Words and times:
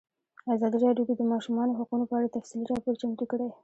ازادي 0.53 0.77
راډیو 0.85 1.07
د 1.07 1.11
د 1.19 1.23
ماشومانو 1.33 1.77
حقونه 1.79 2.03
په 2.07 2.13
اړه 2.17 2.33
تفصیلي 2.35 2.65
راپور 2.71 2.93
چمتو 3.01 3.25
کړی. 3.31 3.47